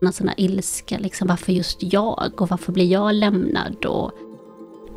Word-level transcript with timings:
En 0.00 0.12
sån 0.12 0.28
här 0.28 0.40
ilska, 0.40 0.98
liksom, 0.98 1.28
varför 1.28 1.52
just 1.52 1.78
jag 1.82 2.40
och 2.40 2.48
varför 2.48 2.72
blir 2.72 2.92
jag 2.92 3.14
lämnad? 3.14 3.84
Och... 3.84 4.12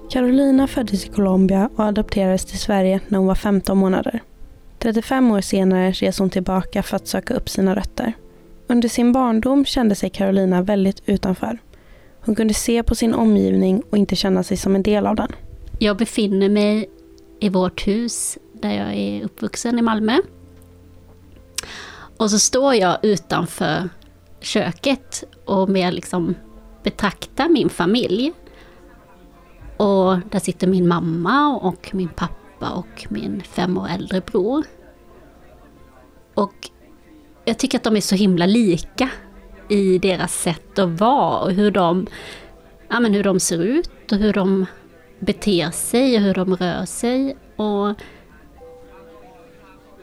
Carolina 0.10 0.68
föddes 0.68 1.06
i 1.06 1.10
Colombia 1.10 1.70
och 1.76 1.84
adopterades 1.84 2.46
till 2.46 2.60
Sverige 2.60 3.00
när 3.08 3.18
hon 3.18 3.28
var 3.28 3.36
15 3.36 3.78
månader. 3.78 4.24
35 4.80 5.32
år 5.32 5.42
senare 5.42 5.92
reser 5.92 6.24
hon 6.24 6.30
tillbaka 6.30 6.84
för 6.84 6.96
att 6.96 7.08
söka 7.08 7.34
upp 7.34 7.50
sina 7.50 7.76
rötter. 7.76 8.14
Under 8.68 8.90
sin 8.90 9.12
barndom 9.12 9.66
kände 9.66 9.96
sig 9.96 10.10
Carolina 10.10 10.62
väldigt 10.62 11.02
utanför. 11.06 11.60
Hon 12.26 12.36
kunde 12.36 12.54
se 12.54 12.84
på 12.84 12.96
sin 12.96 13.14
omgivning 13.14 13.84
och 13.90 13.98
inte 13.98 14.16
känna 14.16 14.44
sig 14.44 14.58
som 14.58 14.76
en 14.76 14.84
del 14.84 15.08
av 15.08 15.16
den. 15.16 15.32
Jag 15.80 15.98
befinner 15.98 16.50
mig 16.50 16.90
i 17.40 17.50
vårt 17.50 17.88
hus 17.88 18.38
där 18.54 18.72
jag 18.72 18.94
är 18.96 19.24
uppvuxen 19.24 19.80
i 19.80 19.82
Malmö. 19.82 20.18
Och 22.18 22.32
så 22.32 22.40
står 22.40 22.76
jag 22.76 22.98
utanför 23.02 23.90
köket 24.44 25.24
och 25.46 25.70
mer 25.70 25.92
liksom 25.92 26.36
betrakta 26.84 27.50
min 27.50 27.70
familj. 27.70 28.34
Och 29.78 30.18
där 30.32 30.40
sitter 30.40 30.68
min 30.68 30.88
mamma 30.88 31.56
och 31.56 31.90
min 31.94 32.10
pappa 32.10 32.70
och 32.70 33.06
min 33.10 33.42
fem 33.42 33.78
år 33.78 33.88
äldre 33.88 34.22
bror. 34.22 34.66
Och 36.34 36.70
jag 37.46 37.58
tycker 37.58 37.78
att 37.78 37.84
de 37.84 37.96
är 37.96 38.02
så 38.02 38.16
himla 38.16 38.46
lika 38.46 39.10
i 39.70 39.98
deras 39.98 40.42
sätt 40.42 40.80
att 40.80 40.90
vara 40.90 41.40
och 41.40 41.52
hur 41.52 41.72
de, 41.72 42.08
ja, 42.90 43.00
men 43.00 43.14
hur 43.14 43.24
de 43.24 43.40
ser 43.40 43.64
ut 43.64 44.12
och 44.12 44.18
hur 44.18 44.34
de 44.34 44.66
beter 45.20 45.72
sig 45.72 46.16
och 46.16 46.22
hur 46.22 46.34
de 46.34 46.56
rör 46.56 46.86
sig. 46.86 47.38
Och, 47.56 47.90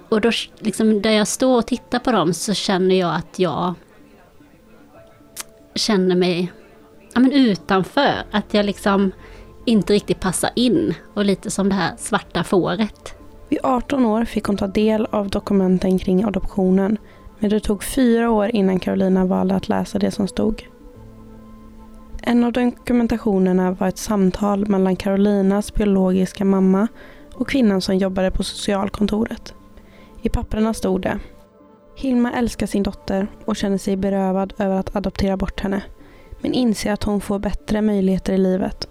och 0.08 0.20
då, 0.20 0.30
liksom, 0.58 1.02
där 1.02 1.10
jag 1.10 1.28
står 1.28 1.58
och 1.58 1.66
tittar 1.66 1.98
på 1.98 2.12
dem 2.12 2.34
så 2.34 2.54
känner 2.54 2.94
jag 2.98 3.14
att 3.14 3.38
jag 3.38 3.74
känner 5.80 6.16
mig 6.16 6.52
ja, 7.14 7.20
men 7.20 7.32
utanför. 7.32 8.14
Att 8.30 8.54
jag 8.54 8.66
liksom 8.66 9.12
inte 9.64 9.92
riktigt 9.92 10.20
passar 10.20 10.50
in. 10.56 10.94
Och 11.14 11.24
lite 11.24 11.50
som 11.50 11.68
det 11.68 11.74
här 11.74 11.92
svarta 11.98 12.44
fåret. 12.44 13.14
Vid 13.48 13.58
18 13.62 14.06
år 14.06 14.24
fick 14.24 14.44
hon 14.44 14.56
ta 14.56 14.66
del 14.66 15.06
av 15.10 15.28
dokumenten 15.28 15.98
kring 15.98 16.24
adoptionen. 16.24 16.98
Men 17.38 17.50
det 17.50 17.60
tog 17.60 17.84
fyra 17.84 18.30
år 18.30 18.50
innan 18.54 18.80
Carolina 18.80 19.24
valde 19.24 19.54
att 19.54 19.68
läsa 19.68 19.98
det 19.98 20.10
som 20.10 20.28
stod. 20.28 20.66
En 22.22 22.44
av 22.44 22.52
dokumentationerna 22.52 23.72
var 23.72 23.88
ett 23.88 23.98
samtal 23.98 24.66
mellan 24.66 24.96
Carolinas 24.96 25.74
biologiska 25.74 26.44
mamma 26.44 26.88
och 27.34 27.48
kvinnan 27.48 27.80
som 27.80 27.96
jobbade 27.96 28.30
på 28.30 28.42
socialkontoret. 28.42 29.54
I 30.22 30.28
papperna 30.28 30.74
stod 30.74 31.00
det 31.00 31.18
Hilma 32.00 32.32
älskar 32.32 32.66
sin 32.66 32.82
dotter 32.82 33.26
och 33.44 33.56
känner 33.56 33.78
sig 33.78 33.96
berövad 33.96 34.52
över 34.58 34.76
att 34.76 34.96
adoptera 34.96 35.36
bort 35.36 35.60
henne. 35.60 35.82
Men 36.40 36.52
inser 36.54 36.92
att 36.92 37.04
hon 37.04 37.20
får 37.20 37.38
bättre 37.38 37.82
möjligheter 37.82 38.32
i 38.32 38.38
livet. 38.38 38.88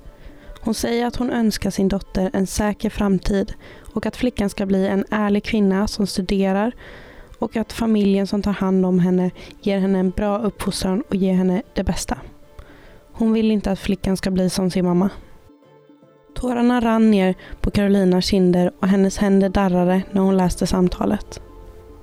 Hon 0.61 0.73
säger 0.73 1.05
att 1.05 1.15
hon 1.15 1.29
önskar 1.29 1.69
sin 1.69 1.87
dotter 1.87 2.29
en 2.33 2.47
säker 2.47 2.89
framtid 2.89 3.53
och 3.93 4.05
att 4.05 4.15
flickan 4.15 4.49
ska 4.49 4.65
bli 4.65 4.87
en 4.87 5.05
ärlig 5.09 5.43
kvinna 5.43 5.87
som 5.87 6.07
studerar 6.07 6.71
och 7.39 7.57
att 7.57 7.73
familjen 7.73 8.27
som 8.27 8.41
tar 8.41 8.53
hand 8.53 8.85
om 8.85 8.99
henne 8.99 9.31
ger 9.61 9.79
henne 9.79 9.99
en 9.99 10.09
bra 10.09 10.39
uppfostran 10.39 11.03
och 11.09 11.15
ger 11.15 11.33
henne 11.33 11.61
det 11.75 11.83
bästa. 11.83 12.17
Hon 13.11 13.33
vill 13.33 13.51
inte 13.51 13.71
att 13.71 13.79
flickan 13.79 14.17
ska 14.17 14.31
bli 14.31 14.49
som 14.49 14.71
sin 14.71 14.85
mamma. 14.85 15.09
Tårarna 16.35 16.81
rann 16.81 17.11
ner 17.11 17.35
på 17.61 17.71
Carolinas 17.71 18.25
kinder 18.25 18.71
och 18.79 18.87
hennes 18.87 19.17
händer 19.17 19.49
darrade 19.49 20.01
när 20.11 20.21
hon 20.21 20.37
läste 20.37 20.67
samtalet. 20.67 21.41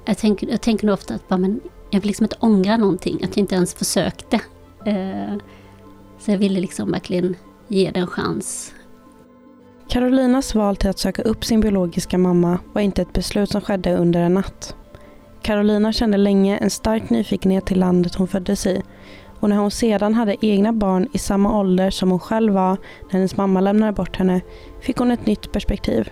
Jag 0.07 0.19
tänker, 0.19 0.47
jag 0.47 0.61
tänker 0.61 0.87
nog 0.87 0.95
ofta 0.95 1.15
att 1.15 1.29
bara, 1.29 1.39
men 1.39 1.61
jag 1.91 2.01
vill 2.01 2.07
liksom 2.07 2.25
inte 2.25 2.37
ångra 2.41 2.77
någonting, 2.77 3.15
att 3.17 3.37
jag 3.37 3.39
inte 3.39 3.55
ens 3.55 3.75
försökte. 3.75 4.41
Eh, 4.85 5.35
så 6.19 6.31
jag 6.31 6.39
ville 6.39 6.61
liksom 6.61 6.93
verkligen 6.93 7.37
ge 7.69 7.91
det 7.91 8.01
en 8.01 8.07
chans. 8.07 8.73
Carolinas 9.89 10.55
val 10.55 10.77
till 10.77 10.91
att 10.91 10.99
söka 10.99 11.23
upp 11.23 11.45
sin 11.45 11.61
biologiska 11.61 12.19
mamma 12.19 12.59
var 12.73 12.83
inte 12.83 13.03
ett 13.03 13.13
beslut 13.13 13.51
som 13.51 13.61
skedde 13.61 13.97
under 13.97 14.21
en 14.21 14.35
natt. 14.35 14.77
Carolina 15.43 15.93
kände 15.93 16.17
länge 16.17 16.57
en 16.57 16.71
stark 16.71 17.11
nyfikenhet 17.11 17.67
till 17.67 17.79
landet 17.79 18.15
hon 18.15 18.29
föddes 18.29 18.67
i 18.67 18.83
och 19.41 19.49
när 19.49 19.57
hon 19.57 19.71
sedan 19.71 20.15
hade 20.15 20.47
egna 20.47 20.73
barn 20.73 21.09
i 21.13 21.19
samma 21.19 21.59
ålder 21.59 21.91
som 21.91 22.11
hon 22.11 22.21
själv 22.21 22.53
var 22.53 22.77
när 23.03 23.13
hennes 23.13 23.37
mamma 23.37 23.61
lämnade 23.61 23.93
bort 23.93 24.17
henne 24.17 24.41
fick 24.81 24.97
hon 24.97 25.11
ett 25.11 25.27
nytt 25.27 25.53
perspektiv. 25.53 26.11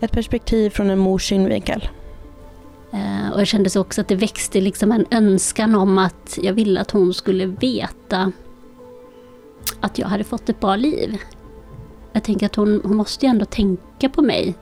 Ett 0.00 0.12
perspektiv 0.12 0.70
från 0.70 0.90
en 0.90 0.98
mors 0.98 1.28
synvinkel. 1.28 1.88
Eh, 2.94 3.32
och 3.32 3.40
jag 3.40 3.46
kände 3.46 3.78
också 3.78 4.00
att 4.00 4.08
det 4.08 4.14
växte 4.14 4.60
liksom 4.60 4.92
en 4.92 5.06
önskan 5.10 5.74
om 5.74 5.98
att 5.98 6.38
jag 6.42 6.52
ville 6.52 6.80
att 6.80 6.90
hon 6.90 7.14
skulle 7.14 7.46
veta 7.46 8.32
att 9.80 9.98
jag 9.98 10.08
hade 10.08 10.24
fått 10.24 10.48
ett 10.48 10.60
bra 10.60 10.76
liv. 10.76 11.18
Jag 12.12 12.24
tänker 12.24 12.46
att 12.46 12.54
hon, 12.54 12.80
hon 12.84 12.96
måste 12.96 13.26
ju 13.26 13.30
ändå 13.30 13.44
tänka 13.44 14.08
på 14.08 14.22
mig. 14.22 14.54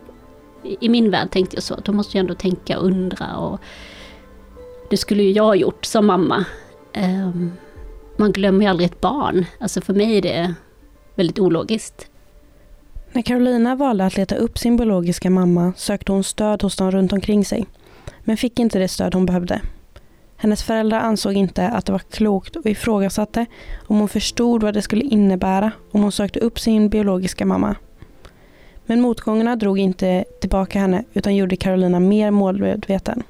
I 0.81 0.89
min 0.89 1.11
värld 1.11 1.31
tänkte 1.31 1.57
jag 1.57 1.63
så, 1.63 1.75
att 1.75 1.87
hon 1.87 1.97
måste 1.97 2.17
ju 2.17 2.21
ändå 2.21 2.35
tänka 2.35 2.79
och 2.79 2.87
undra. 2.87 3.37
Och 3.37 3.61
det 4.91 4.97
skulle 4.97 5.23
ju 5.23 5.31
jag 5.31 5.45
ha 5.45 5.55
gjort 5.55 5.85
som 5.85 6.07
mamma. 6.07 6.45
Ehm, 6.93 7.53
man 8.17 8.33
glömmer 8.33 8.61
ju 8.65 8.71
aldrig 8.71 8.87
ett 8.87 9.01
barn. 9.01 9.45
Alltså 9.61 9.81
för 9.81 9.95
mig 9.95 10.19
är 10.19 10.23
det 10.23 10.55
väldigt 11.15 11.39
ologiskt. 11.39 12.07
När 13.13 13.23
Carolina 13.23 13.77
valde 13.77 14.07
att 14.07 14.17
leta 14.17 14.35
upp 14.35 14.59
sin 14.59 14.77
biologiska 14.77 15.31
mamma 15.31 15.73
sökte 15.77 16.13
hon 16.13 16.25
stöd 16.25 16.63
hos 16.63 16.77
dem 16.77 16.91
runt 16.91 17.13
omkring 17.13 17.45
sig 17.45 17.67
men 18.25 18.37
fick 18.37 18.59
inte 18.59 18.79
det 18.79 18.89
stöd 18.89 19.15
hon 19.15 19.27
behövde. 19.27 19.61
Hennes 20.37 20.63
föräldrar 20.63 21.01
ansåg 21.01 21.33
inte 21.33 21.69
att 21.69 21.87
det 21.87 21.93
var 21.93 21.99
klokt 21.99 22.57
och 22.57 22.67
ifrågasatte 22.67 23.47
om 23.87 23.99
hon 23.99 24.09
förstod 24.09 24.63
vad 24.63 24.75
det 24.75 24.83
skulle 24.83 25.05
innebära 25.05 25.73
om 25.91 26.03
hon 26.03 26.13
sökte 26.13 26.41
upp 26.41 26.61
sin 26.61 26.89
biologiska 26.89 27.47
mamma. 27.47 27.77
Men 28.87 29.01
motgångarna 29.01 29.57
drog 29.57 29.79
inte 29.79 30.25
tillbaka 30.41 30.79
henne 30.79 31.05
utan 31.13 31.37
gjorde 31.37 31.57
Carolina 31.57 32.01
mer 32.01 32.31
målmedveten. 32.31 33.23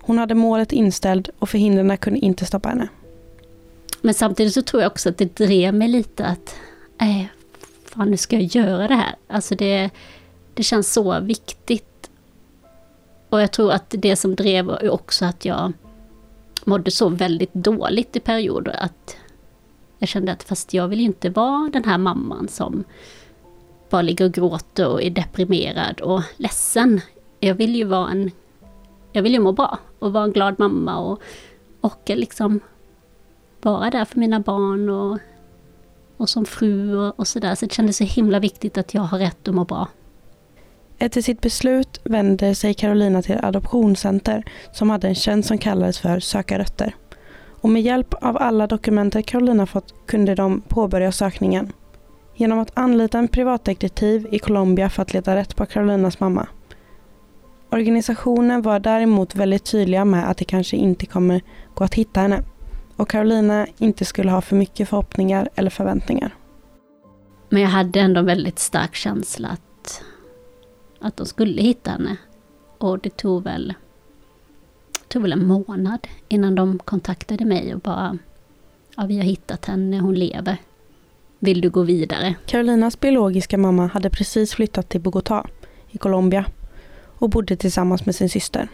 Hon 0.00 0.18
hade 0.18 0.34
målet 0.34 0.72
inställd 0.72 1.30
och 1.38 1.48
förhindren 1.48 1.96
kunde 1.96 2.18
inte 2.18 2.46
stoppa 2.46 2.68
henne. 2.68 2.88
Men 4.00 4.14
samtidigt 4.14 4.54
så 4.54 4.62
tror 4.62 4.82
jag 4.82 4.92
också 4.92 5.08
att 5.08 5.18
det 5.18 5.36
drev 5.36 5.74
mig 5.74 5.88
lite 5.88 6.26
att, 6.26 6.54
eh, 7.00 7.24
fan 7.84 8.10
nu 8.10 8.16
ska 8.16 8.36
jag 8.36 8.44
göra 8.44 8.88
det 8.88 8.94
här. 8.94 9.14
Alltså 9.26 9.54
det, 9.54 9.90
det 10.54 10.62
känns 10.62 10.92
så 10.92 11.20
viktigt 11.20 11.91
och 13.32 13.42
jag 13.42 13.52
tror 13.52 13.72
att 13.72 13.94
det 13.98 14.16
som 14.16 14.34
drev 14.34 14.64
var 14.64 14.90
också 14.90 15.24
att 15.24 15.44
jag 15.44 15.72
mådde 16.64 16.90
så 16.90 17.08
väldigt 17.08 17.54
dåligt 17.54 18.16
i 18.16 18.20
perioder 18.20 18.76
att 18.78 19.16
jag 19.98 20.08
kände 20.08 20.32
att 20.32 20.42
fast 20.42 20.74
jag 20.74 20.88
vill 20.88 21.00
inte 21.00 21.30
vara 21.30 21.70
den 21.72 21.84
här 21.84 21.98
mamman 21.98 22.48
som 22.48 22.84
bara 23.90 24.02
ligger 24.02 24.24
och 24.24 24.32
gråter 24.32 24.88
och 24.88 25.02
är 25.02 25.10
deprimerad 25.10 26.00
och 26.00 26.22
ledsen. 26.36 27.00
Jag 27.40 27.54
vill 27.54 27.76
ju 27.76 27.84
vara 27.84 28.10
en... 28.10 28.30
Jag 29.12 29.22
vill 29.22 29.32
ju 29.32 29.40
må 29.40 29.52
bra 29.52 29.78
och 29.98 30.12
vara 30.12 30.24
en 30.24 30.32
glad 30.32 30.58
mamma 30.58 30.98
och 30.98 31.22
orka 31.80 32.14
liksom 32.14 32.60
vara 33.62 33.90
där 33.90 34.04
för 34.04 34.18
mina 34.18 34.40
barn 34.40 34.88
och, 34.88 35.18
och 36.16 36.28
som 36.28 36.44
fru 36.44 36.96
och, 36.96 37.18
och 37.18 37.28
sådär. 37.28 37.54
Så 37.54 37.66
det 37.66 37.72
kändes 37.72 37.96
så 37.96 38.04
himla 38.04 38.38
viktigt 38.38 38.78
att 38.78 38.94
jag 38.94 39.02
har 39.02 39.18
rätt 39.18 39.48
att 39.48 39.54
må 39.54 39.64
bra. 39.64 39.88
Efter 41.02 41.22
sitt 41.22 41.40
beslut 41.40 42.00
vände 42.04 42.54
sig 42.54 42.74
Carolina 42.74 43.22
till 43.22 43.38
Adoptionscenter 43.42 44.44
som 44.72 44.90
hade 44.90 45.08
en 45.08 45.14
tjänst 45.14 45.48
som 45.48 45.58
kallades 45.58 45.98
för 45.98 46.20
Söka 46.20 46.58
rötter. 46.58 46.94
Och 47.60 47.68
med 47.68 47.82
hjälp 47.82 48.14
av 48.14 48.36
alla 48.40 48.66
dokumenter 48.66 49.22
Carolina 49.22 49.66
fått 49.66 49.94
kunde 50.06 50.34
de 50.34 50.60
påbörja 50.60 51.12
sökningen. 51.12 51.72
Genom 52.34 52.58
att 52.58 52.70
anlita 52.74 53.18
en 53.18 53.28
privatdetektiv 53.28 54.28
i 54.30 54.38
Colombia 54.38 54.90
för 54.90 55.02
att 55.02 55.12
leta 55.12 55.36
rätt 55.36 55.56
på 55.56 55.66
Carolinas 55.66 56.20
mamma. 56.20 56.48
Organisationen 57.70 58.62
var 58.62 58.80
däremot 58.80 59.34
väldigt 59.34 59.64
tydliga 59.64 60.04
med 60.04 60.30
att 60.30 60.36
det 60.36 60.44
kanske 60.44 60.76
inte 60.76 61.06
kommer 61.06 61.40
gå 61.74 61.84
att 61.84 61.94
hitta 61.94 62.20
henne 62.20 62.42
och 62.96 63.08
Carolina 63.08 63.66
inte 63.78 64.04
skulle 64.04 64.30
ha 64.30 64.40
för 64.40 64.56
mycket 64.56 64.88
förhoppningar 64.88 65.48
eller 65.54 65.70
förväntningar. 65.70 66.34
Men 67.48 67.62
jag 67.62 67.68
hade 67.68 68.00
ändå 68.00 68.20
en 68.20 68.26
väldigt 68.26 68.58
stark 68.58 68.94
känsla 68.94 69.48
att 69.48 70.02
att 71.02 71.16
de 71.16 71.26
skulle 71.26 71.62
hitta 71.62 71.90
henne. 71.90 72.16
Och 72.78 72.98
det 72.98 73.16
tog 73.16 73.44
väl, 73.44 73.74
tog 75.08 75.22
väl 75.22 75.32
en 75.32 75.46
månad 75.46 76.06
innan 76.28 76.54
de 76.54 76.78
kontaktade 76.78 77.44
mig 77.44 77.74
och 77.74 77.80
bara 77.80 78.18
Ja, 78.96 79.06
vi 79.06 79.16
har 79.16 79.24
hittat 79.24 79.64
henne, 79.64 79.98
hon 79.98 80.14
lever. 80.14 80.56
Vill 81.38 81.60
du 81.60 81.70
gå 81.70 81.82
vidare? 81.82 82.34
Carolinas 82.46 83.00
biologiska 83.00 83.58
mamma 83.58 83.86
hade 83.86 84.10
precis 84.10 84.54
flyttat 84.54 84.88
till 84.88 85.00
Bogotá 85.00 85.46
i 85.90 85.98
Colombia 85.98 86.44
och 87.18 87.30
bodde 87.30 87.56
tillsammans 87.56 88.06
med 88.06 88.14
sin 88.14 88.28
syster. 88.28 88.68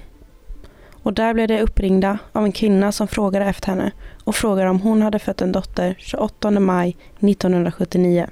Och 1.02 1.12
där 1.12 1.34
blev 1.34 1.48
de 1.48 1.60
uppringda 1.60 2.18
av 2.32 2.44
en 2.44 2.52
kvinna 2.52 2.92
som 2.92 3.08
frågade 3.08 3.44
efter 3.44 3.66
henne 3.68 3.92
och 4.24 4.34
frågade 4.34 4.70
om 4.70 4.80
hon 4.80 5.02
hade 5.02 5.18
fött 5.18 5.42
en 5.42 5.52
dotter 5.52 5.94
28 5.98 6.50
maj 6.50 6.96
1979. 7.18 8.26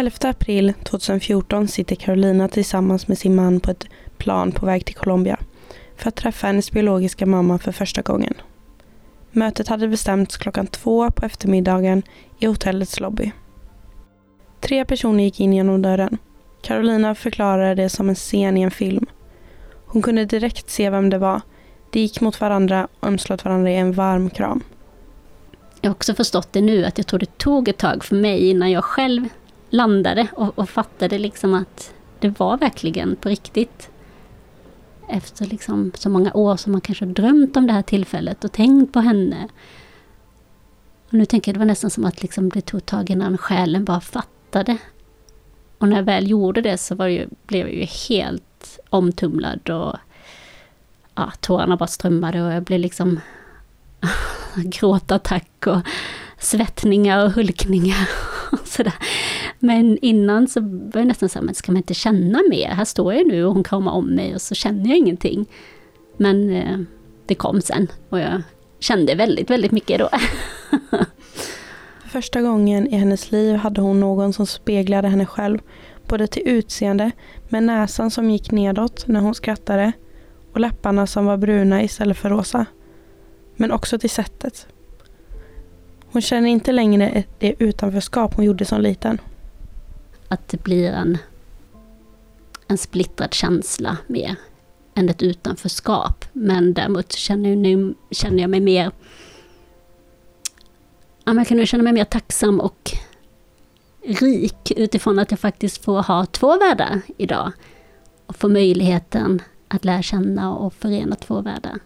11 0.00 0.28
april 0.28 0.72
2014 0.84 1.68
sitter 1.68 1.96
Carolina 1.96 2.48
tillsammans 2.48 3.08
med 3.08 3.18
sin 3.18 3.34
man 3.34 3.60
på 3.60 3.70
ett 3.70 3.86
plan 4.18 4.52
på 4.52 4.66
väg 4.66 4.84
till 4.84 4.94
Colombia 4.94 5.38
för 5.96 6.08
att 6.08 6.16
träffa 6.16 6.46
hennes 6.46 6.72
biologiska 6.72 7.26
mamma 7.26 7.58
för 7.58 7.72
första 7.72 8.02
gången. 8.02 8.34
Mötet 9.30 9.68
hade 9.68 9.88
bestämts 9.88 10.36
klockan 10.36 10.66
två 10.66 11.10
på 11.10 11.26
eftermiddagen 11.26 12.02
i 12.38 12.46
hotellets 12.46 13.00
lobby. 13.00 13.32
Tre 14.60 14.84
personer 14.84 15.24
gick 15.24 15.40
in 15.40 15.52
genom 15.52 15.82
dörren. 15.82 16.18
Carolina 16.62 17.14
förklarade 17.14 17.74
det 17.74 17.88
som 17.88 18.08
en 18.08 18.14
scen 18.14 18.56
i 18.56 18.62
en 18.62 18.70
film. 18.70 19.06
Hon 19.86 20.02
kunde 20.02 20.24
direkt 20.24 20.70
se 20.70 20.90
vem 20.90 21.10
det 21.10 21.18
var. 21.18 21.40
De 21.90 22.00
gick 22.00 22.20
mot 22.20 22.40
varandra 22.40 22.88
och 23.00 23.08
ömslöt 23.08 23.44
varandra 23.44 23.70
i 23.70 23.76
en 23.76 23.92
varm 23.92 24.30
kram. 24.30 24.62
Jag 25.80 25.90
har 25.90 25.94
också 25.94 26.14
förstått 26.14 26.52
det 26.52 26.60
nu 26.60 26.84
att 26.84 26.98
jag 26.98 27.06
tror 27.06 27.20
det 27.20 27.38
tog 27.38 27.68
ett 27.68 27.78
tag 27.78 28.04
för 28.04 28.16
mig 28.16 28.50
innan 28.50 28.70
jag 28.70 28.84
själv 28.84 29.28
landade 29.70 30.28
och, 30.32 30.58
och 30.58 30.70
fattade 30.70 31.18
liksom 31.18 31.54
att 31.54 31.94
det 32.18 32.40
var 32.40 32.56
verkligen 32.56 33.16
på 33.16 33.28
riktigt. 33.28 33.90
Efter 35.08 35.46
liksom 35.46 35.92
så 35.94 36.10
många 36.10 36.32
år 36.32 36.56
som 36.56 36.72
man 36.72 36.80
kanske 36.80 37.04
drömt 37.04 37.56
om 37.56 37.66
det 37.66 37.72
här 37.72 37.82
tillfället 37.82 38.44
och 38.44 38.52
tänkt 38.52 38.92
på 38.92 39.00
henne. 39.00 39.48
Och 41.08 41.14
nu 41.14 41.24
tänker 41.24 41.50
jag 41.50 41.54
det 41.54 41.58
var 41.58 41.66
nästan 41.66 41.90
som 41.90 42.04
att 42.04 42.22
liksom 42.22 42.48
det 42.48 42.60
tog 42.60 42.86
tag 42.86 43.10
innan 43.10 43.38
själen 43.38 43.84
bara 43.84 44.00
fattade. 44.00 44.76
Och 45.78 45.88
när 45.88 45.96
jag 45.96 46.02
väl 46.02 46.30
gjorde 46.30 46.60
det 46.60 46.78
så 46.78 46.94
var 46.94 47.06
det 47.06 47.12
ju, 47.12 47.28
blev 47.46 47.66
jag 47.66 47.76
ju 47.76 47.84
helt 47.84 48.78
omtumlad 48.90 49.70
och 49.70 49.96
ja, 51.14 51.32
tårarna 51.40 51.76
bara 51.76 51.86
strömmade 51.86 52.42
och 52.42 52.52
jag 52.52 52.62
blev 52.62 52.80
liksom 52.80 53.20
gråtattack 54.54 55.66
och 55.66 55.80
svettningar 56.38 57.24
och 57.24 57.32
hulkningar. 57.32 58.08
Och 58.52 58.66
sådär. 58.68 58.94
Men 59.62 59.98
innan 60.02 60.48
så 60.48 60.60
var 60.60 61.00
jag 61.00 61.06
nästan 61.06 61.28
så 61.28 61.38
här, 61.38 61.46
men 61.46 61.54
ska 61.54 61.72
man 61.72 61.76
inte 61.76 61.94
känna 61.94 62.40
mer? 62.50 62.68
Här 62.68 62.84
står 62.84 63.14
jag 63.14 63.26
nu 63.26 63.44
och 63.44 63.54
hon 63.54 63.64
kramar 63.64 63.92
om 63.92 64.06
mig 64.06 64.34
och 64.34 64.40
så 64.40 64.54
känner 64.54 64.88
jag 64.88 64.98
ingenting. 64.98 65.46
Men 66.16 66.50
eh, 66.50 66.78
det 67.26 67.34
kom 67.34 67.60
sen 67.60 67.88
och 68.08 68.20
jag 68.20 68.42
kände 68.78 69.14
väldigt, 69.14 69.50
väldigt 69.50 69.72
mycket 69.72 69.98
då. 69.98 70.08
Första 72.10 72.42
gången 72.42 72.86
i 72.86 72.96
hennes 72.96 73.32
liv 73.32 73.56
hade 73.56 73.80
hon 73.80 74.00
någon 74.00 74.32
som 74.32 74.46
speglade 74.46 75.08
henne 75.08 75.26
själv. 75.26 75.58
Både 76.08 76.26
till 76.26 76.42
utseende, 76.48 77.10
med 77.48 77.62
näsan 77.62 78.10
som 78.10 78.30
gick 78.30 78.50
nedåt 78.50 79.06
när 79.06 79.20
hon 79.20 79.34
skrattade 79.34 79.92
och 80.52 80.60
läpparna 80.60 81.06
som 81.06 81.26
var 81.26 81.36
bruna 81.36 81.82
istället 81.82 82.16
för 82.16 82.30
rosa. 82.30 82.66
Men 83.56 83.72
också 83.72 83.98
till 83.98 84.10
sättet. 84.10 84.66
Hon 86.12 86.22
känner 86.22 86.48
inte 86.48 86.72
längre 86.72 87.24
det 87.38 87.54
utanförskap 87.58 88.34
hon 88.34 88.44
gjorde 88.44 88.64
som 88.64 88.80
liten. 88.80 89.18
Att 90.30 90.48
det 90.48 90.62
blir 90.62 90.92
en, 90.92 91.18
en 92.68 92.78
splittrad 92.78 93.34
känsla 93.34 93.96
mer 94.06 94.36
än 94.94 95.08
ett 95.08 95.22
utanförskap. 95.22 96.24
Men 96.32 96.74
däremot 96.74 97.12
känner, 97.12 97.56
nu, 97.56 97.94
känner 98.10 98.42
jag 98.42 98.50
mig 98.50 98.60
mer 98.60 98.92
ja, 101.24 101.34
jag 101.34 101.46
kan 101.46 101.56
nu 101.56 101.66
känna 101.66 101.82
mig 101.82 101.92
mer 101.92 102.04
tacksam 102.04 102.60
och 102.60 102.90
rik 104.02 104.72
utifrån 104.76 105.18
att 105.18 105.30
jag 105.30 105.40
faktiskt 105.40 105.84
får 105.84 106.02
ha 106.02 106.26
två 106.26 106.58
världar 106.58 107.00
idag. 107.16 107.52
Och 108.26 108.36
få 108.36 108.48
möjligheten 108.48 109.42
att 109.68 109.84
lära 109.84 110.02
känna 110.02 110.54
och 110.54 110.74
förena 110.74 111.16
två 111.16 111.40
världar. 111.40 111.78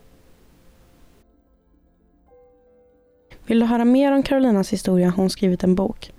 Vill 3.47 3.61
du 3.61 3.67
höra 3.67 3.85
mer 3.85 4.12
om 4.12 4.23
Carolinas 4.23 4.73
historia 4.73 5.06
har 5.06 5.17
hon 5.17 5.31
skrivit 5.31 5.64
en 5.64 5.75
bok. 5.75 6.13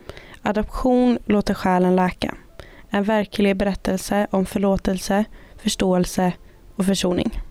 Adoption 0.48 1.20
låter 1.26 1.54
själen 1.54 1.96
läka. 1.96 2.36
En 2.90 3.04
verklig 3.04 3.58
berättelse 3.58 4.28
om 4.32 4.46
förlåtelse, 4.46 5.26
förståelse 5.58 6.34
och 6.76 6.86
försoning. 6.86 7.42